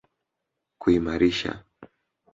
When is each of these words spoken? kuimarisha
kuimarisha 0.81 1.51